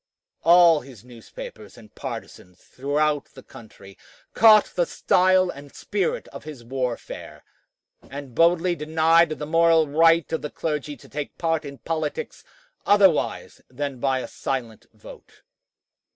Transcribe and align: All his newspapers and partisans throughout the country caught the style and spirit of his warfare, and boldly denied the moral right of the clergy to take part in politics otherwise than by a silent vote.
All 0.41 0.79
his 0.81 1.05
newspapers 1.05 1.77
and 1.77 1.93
partisans 1.93 2.57
throughout 2.59 3.25
the 3.35 3.43
country 3.43 3.99
caught 4.33 4.65
the 4.75 4.87
style 4.87 5.51
and 5.51 5.75
spirit 5.75 6.27
of 6.29 6.43
his 6.43 6.63
warfare, 6.63 7.43
and 8.09 8.33
boldly 8.33 8.75
denied 8.75 9.29
the 9.29 9.45
moral 9.45 9.87
right 9.87 10.33
of 10.33 10.41
the 10.41 10.49
clergy 10.49 10.97
to 10.97 11.07
take 11.07 11.37
part 11.37 11.65
in 11.65 11.77
politics 11.77 12.43
otherwise 12.83 13.61
than 13.69 13.99
by 13.99 14.21
a 14.21 14.27
silent 14.27 14.87
vote. 14.91 15.43